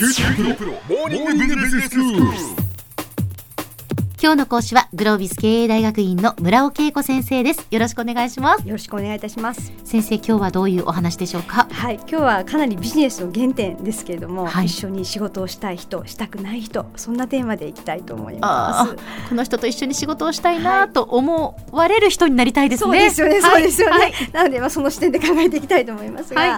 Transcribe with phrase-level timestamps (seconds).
[0.00, 2.59] QT PRO モーニングビジネススクール。
[4.22, 7.66] 今日の講師はグロービス経営大学院の村尾恵子先生です。
[7.70, 8.68] よろしくお願いします。
[8.68, 9.72] よろしくお願いいたします。
[9.82, 11.66] 先生今日はどういうお話でしょうか？
[11.70, 14.66] はい、今日はかなりビジネスの原点ですけれども、はい。
[14.66, 18.92] 一緒に仕事をしたい人、したくない人、そんなテーマでいきたいと思いあます。
[18.92, 23.52] ーこの人と一緒に仕事をしたいなと思われる人になりたいですね、そうですよね、はい。
[23.52, 24.00] そうですよね。
[24.00, 24.12] はい。
[24.34, 26.50] なので、まあ、その視点で考えていきたいと思いますが、はい。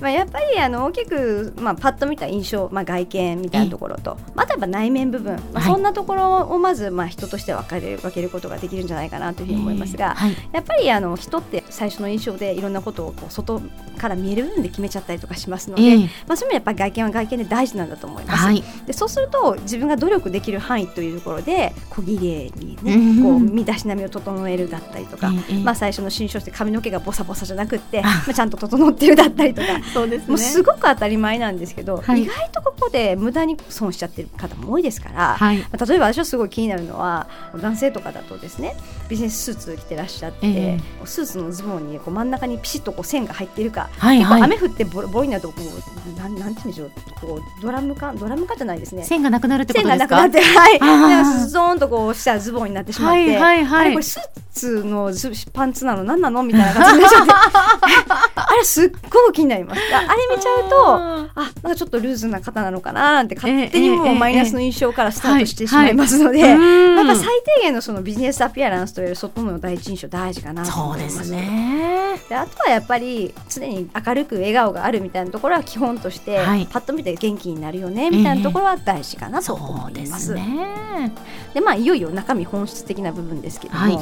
[0.00, 5.70] まあ、やっぱりあの大きく、まあ、パッと見た印象、まあ、外見みたいなところと、まあ、あ内面部分、まあ、はい。
[5.70, 10.36] そんなところをまず、まあ、人として分かれる分けることができるんじゃないかなというふうに思いますが、はい。
[10.52, 13.58] やっぱりあの人って最初の印象でいろんなことをこう外
[13.96, 15.98] から見える部分で決めちゃったりとかしますので、ええ。
[16.26, 18.42] まあ、そういう意味でやっぱり外見は外見で大事なんだと思います。
[18.44, 18.62] はい。
[18.86, 23.22] でそうすると自分が努力できる範囲というところで小綺麗にね、うん。
[23.22, 28.02] こう身だしなみを整えるだったりとか、ええまあ、最初の新書して髪の毛がボサボサじゃなくってあ。
[28.02, 29.68] まあ、ちゃんと整ってるだったりとか。
[29.94, 35.58] そうですもうすごく当たり前なんですけど、はい意外とここで無駄に損しちゃってる方も多いですから、はい。
[35.58, 38.76] まあ例えば私はすごい気になるのは男性とかだとですね
[39.08, 40.80] ビジネススーツ着てらっしゃって、え。
[41.04, 44.42] スーツのズボンにこう真ん中にピシッとこう線が入っているか、はいはい。
[44.42, 46.90] 雨降ってボロボロになるとこうなんなんて言うんでしょう
[47.20, 49.04] こうドラム缶ドラム缶じゃないですね。
[49.04, 50.16] 線がなくなるってこ線とですか？
[50.16, 50.86] がなくなって、はい、あー。
[50.86, 53.80] なんかゾーンとこうしたズボンになってしまって、はいはいはい。
[53.82, 56.04] あれこれスーツのズパンツなの？
[56.04, 56.42] 何なの？
[56.42, 57.32] みたいな感じになっちゃって。
[58.36, 59.80] あれすっごく気になります。
[59.94, 66.58] ああれ見ちゃうとああなんかちょっとルーズな方なのかななんて勝手にええええもうマイナスの印象からスタートしてしまいますので、はいはい。
[66.58, 66.96] うん。
[66.96, 67.26] やっぱ最
[67.56, 71.02] 低限のそのビジネスアピアランスという外の第一印象大事かなとそう思いま。
[71.04, 72.20] ですすね。
[72.28, 76.66] であとはやっぱり常に明るく笑顔があるみたいなところは基本として、はい。
[76.70, 80.26] パッと見て元気になるよねみたいなところは大事かなとそ思うでいます。
[80.26, 81.12] すね。
[81.54, 83.98] でまあいよいよ中身本質的な部分ですけども、はい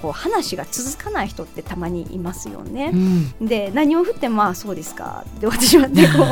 [0.00, 2.90] こう話が続かない人ってたまにいますよね。
[2.92, 2.96] う。
[2.96, 3.46] ん。
[3.46, 5.24] で何を振ってもまあそうですか。
[5.38, 6.24] で私はねこ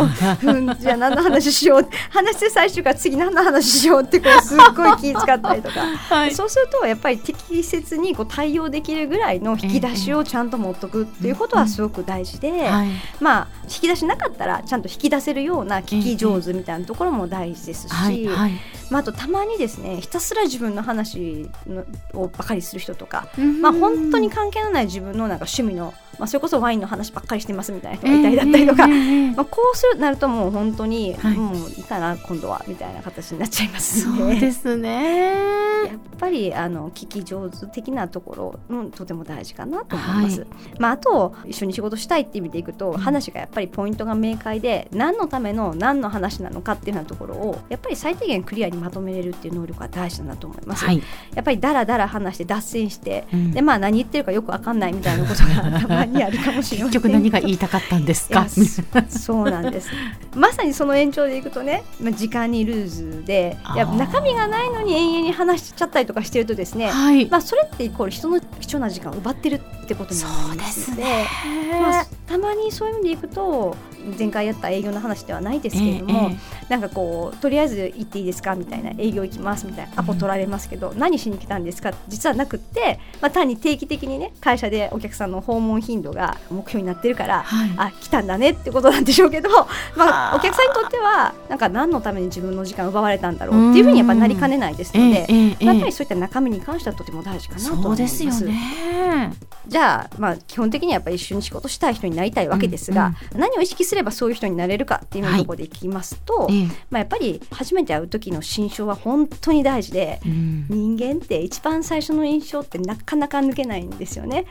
[0.45, 6.35] ううんじゃあ何の話しよう話して最終から次何の話しようってこうすっごい気遣ったりとか、 はい。
[6.35, 12.89] そうするとやっぱり適切にこう対応できるぐらいの引き出しをちゃんと持っとくっていうことはすごく大事で、はい。
[13.21, 18.27] まあ引き出しなかったらちゃんと引き出せるような聞き上手みたいなところも大事ですし、はい。
[18.27, 18.53] はい
[18.91, 21.85] まあ、あとたまにですねひたすら自分の話の
[22.15, 23.29] をばかりする人とか、
[23.61, 31.35] まあ、本当に関係のない自分のなんか趣味の、まあ、それこそワインの話ばっかりしてますみたいな人がいたりだったりとか、まあ、こうするなるともう本当に、はい。
[31.35, 40.41] もういいかな今度はみたいな形になっちゃいますそんでうですねやっぱりあの聞き上手的なところ、うん、とても大事かなと思います。
[40.41, 40.47] は
[40.79, 50.85] まあ、あと一緒に仕事したいって意味でいくと、話がやっぱりポイントが明快で何のための何の話なのかっていうようなところをやっぱり最低限クリアにまとめれるっていう能力が大事だなと思います。
[50.85, 51.03] はい。
[51.35, 53.51] やっぱりだらだら話して脱線して、うん。
[53.53, 58.47] でまあ何言ってるかよくわかんないみたいなことがたまにあるかもしれません 結局何が言いたかったんですか？
[58.49, 59.91] そそうなんです。
[60.35, 67.27] まさにその延長でいくとね、まあ、時間にルーズでいや中身がないのに延々に話しちゃったりとかしてるとですね、はい。
[67.27, 73.77] まあ、それってイコール人の貴重な時間を奪ってるってことになりますのでまあ、たまにそういう意味でいくと
[74.19, 81.95] 前回やった営業の話ではないですけれども、えええなんかこうとりあえず行っていいですかみたいな営業行きますみたいなアポ取られますけど、何しに来たんですか？
[82.09, 87.71] 実はなくって、まあ、単に定期的にね会社でお客さんの訪問頻度が目標になってるから、はい。
[87.79, 90.37] あ来たんだねってことなんでしょうけど、まあ、はあ。
[90.37, 95.27] お客さんにとってはなんか何のために自分の時間を奪われたんだろうっていうふうにやっぱなりかねないですので。
[95.29, 98.03] えやっぱりそういった中身に関してはとても大事かなと思いそうます。
[98.03, 99.33] ですよね。
[99.67, 106.67] じゃあ、まあ、基本的にはやっぱり一緒に仕事したい人になりたいわけですが、何を意識すればそういう人になれるかっていうところでいきますと、ええ。
[106.91, 110.67] まあ、やっぱり初めて会う時の心象は本当に大事で、うん。
[110.69, 114.45] 人間って一番最初の印象ってなかなか抜けないんですよね。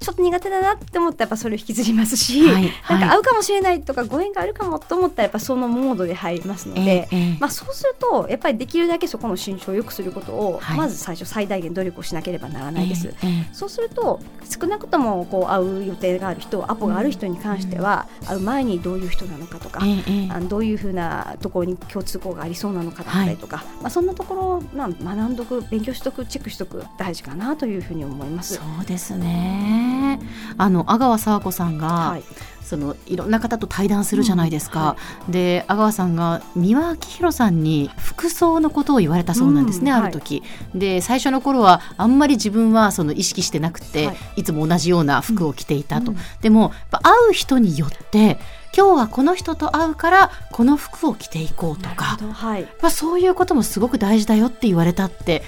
[0.00, 3.00] ちょっと苦手だなって思ったらやっぱそれを引きずりますし、はいはい。
[3.00, 7.36] なんか会うかもしれないとかご縁があるかもと思ったらやっぱそのモードで入りますので、ええええ。
[7.40, 10.78] まあ、そうするとやっぱりできるだけそこの心象を良くすることを、はい。
[10.78, 13.08] まず最初最大限努力をしなければならないです。
[13.08, 13.54] ええええ。
[13.54, 28.54] そうすると少なくともこう会う予定がある人アポがある人に関しては、会う前にどういう人なのかとか、あのどういうふうなところに共通項がありそうなのかだったりとか、まあ、そんなところを、まあ、学んどく勉強しとくチェックしとく大事かなというふうに思います。
[28.54, 30.20] そうですね。
[30.56, 32.22] あの阿川佐和子さんが、はい
[32.68, 34.96] そのいろんな方と対談するじゃないですか。
[35.28, 40.42] で阿川さんが三輪明宏さんに服装のことを言われたそうなんですね、うんある時。
[40.74, 44.16] で最初の頃はあんまり自分はその意識してなくて、はい。
[44.36, 46.12] い、つも同じような服を着ていたと。
[46.12, 48.38] うんでも会う人によって
[48.76, 52.18] 今日はこの人と会うからこの服を着ていこうとか。
[52.32, 55.42] はい、まあ、そういうこともすごく大事だよって言われたって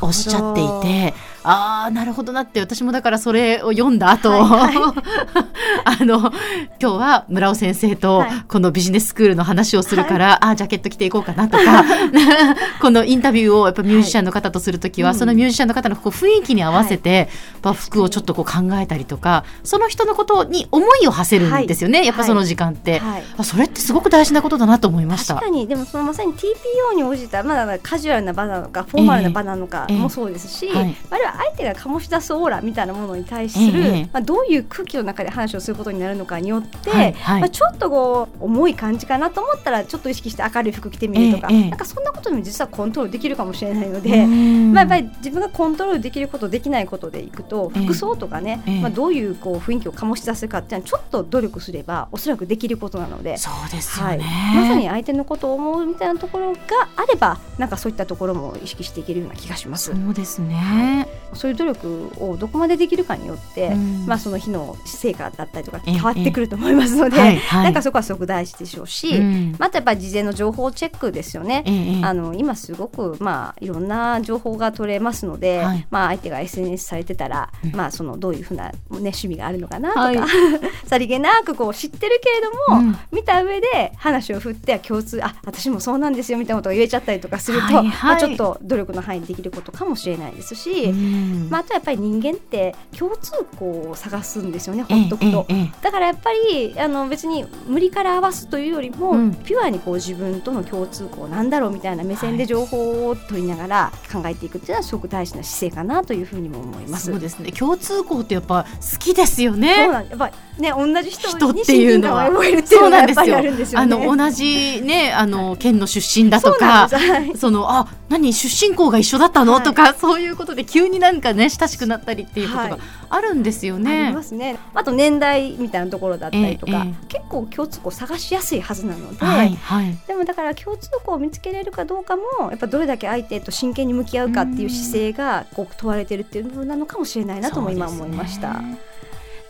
[0.00, 4.76] おっしゃっていてああなるほどなって私もだからそれを読んだ後、はい
[5.84, 6.32] あの今
[6.78, 8.30] 日は村尾先生とはい。
[8.48, 11.84] このビジネススクールの話をするから、ああジャケット着ていこうかなとか
[12.80, 15.18] このインタビューをやっぱミュージシャンの方とするときは、はい。
[15.18, 17.28] そのミュージシャンの方のこう雰囲気に合わせて、やっ
[17.62, 23.24] ぱ服をちょっとこう考えたりとかその人のことに思いを馳せるんですよね、やっぱその時間って、はい。
[23.38, 25.34] あそれってすごく大事なことだなと思いました。
[25.34, 25.52] 確か。
[25.52, 29.96] にでもそのまさに TPO に応じたまだカジュアルな場なのかフォーマルな場なのかええ。
[29.96, 30.96] もそうですし、はい。
[31.10, 34.08] あるいは相手が醸し出すオーラみたいなものに対する、ええ。
[34.12, 37.40] まあ、どういう空気の中で話をすることになるのかによって、はいはい。
[37.40, 44.24] まあ、ちょっとこう重い感じかなと思ったらちょっと意識して明るい服着てみるとか、えなんかそんなことでも実はコントロールできるかもしれないので。
[44.24, 44.72] うん。
[44.74, 47.84] まあ、やっぱり自分がコントロールできることできないことでいくとええ。
[47.84, 48.80] 服装とかね、ええ。
[48.80, 53.36] まあ、どういうこう雰囲気を醸し出すかっていうのはちょっと努力すればおそらくできることなので。
[53.38, 54.24] そうですよはい、ね、
[54.54, 56.58] まさに相手のことを思うみたいなところが
[56.96, 59.92] あればなんかそういったところも意識していけるような気がします。
[59.92, 64.06] そうですね、そういう努力をどこまでできるかによって、うん。
[64.06, 65.92] まあ、その日の成果だったりとかええ。
[65.92, 67.64] 変わってくると思いますので、はいはい。
[67.64, 69.56] なんかそこはすごく大事でしょうし、うん。
[69.58, 71.64] またやっぱり事前の情報チェックですよね。
[71.66, 72.04] ええええ。
[72.04, 75.86] あの今すごく、まあ、いろんな情報が取れますので、はい。
[75.90, 77.74] まあ、相手が SNS されてたら、うん。
[77.74, 80.18] まあ、そのどういうふうな、ね、趣味があるのかなとか、はい。
[80.86, 82.98] さりげなくこう知ってるけれども、うん。
[83.10, 87.86] 見た上で話を振って共通あ私もそうなんですよみたいなことを言えちゃったりとかすると、はいはい。
[87.86, 95.46] まあ、ちょっと努力の範囲でできることかもしれないですし、うんまあ、あとはやっぱり人間って共通項を探すんですよねええほっとくと。
[95.82, 99.34] だからやっぱりあの別に無理から合わすというよりも、うん。
[99.34, 102.38] ピュアにこう自分との共通項なんだろうみたいな目線はい。
[102.38, 107.06] で情報を取りながら考えていくっていうのはすごく大事な姿勢かなというふうにも思います。
[107.06, 107.52] そうですね。
[107.52, 112.24] 共通項ってやっぱ好きですよそうねなんやっぱりね同じ人にていうのは。
[112.26, 113.42] 親近感を覚えるっていうそうのがやっぱりなんですよ。
[113.42, 113.94] あるんですよね。
[113.94, 117.36] あの同じねあの県の出身だとかはい。
[117.36, 119.62] そのあ何出身校が一緒だったの、はい。
[119.62, 122.80] とかそういうことで急になんかね親しくなったりっていうことがはい
[123.10, 124.08] あるんですよあね。
[124.08, 124.58] りますね。
[124.74, 138.54] あと年代みたいなところだったりとか、ええ結構共通項探しやすいはずなので、はいはいでもだから共通項を見つけれるかどうかもやっぱどれだけ相手と真剣に向き合うかっていう姿勢がこう問われてるっていう部分なのかもしれないなとも今思いました。
[138.54, 138.78] ですね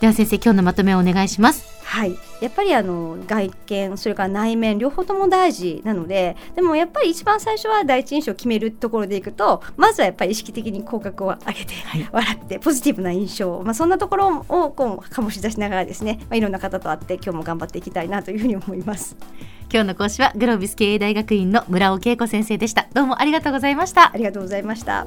[0.01, 1.72] では先生今日のまとめをお願いします。
[1.93, 19.15] はい、やっぱりあの外見それから内面両方とも大事なのででもやっぱり一番最初は第一印象を決めるところでいくとまずはやっぱり意識的に口角を上げて、はい笑ってポジティブな印象、まあ、そんなところをこう醸し出しながらですね、まあ、いろんな方と会って今日も頑張っていきたいなというふうに思います。
[19.71, 22.89] 今日の講師はグロービス経営大学院の村尾恵子先生でした。
[22.95, 24.17] どうもありがとうございましたあ。
[24.17, 25.07] りがとうございました。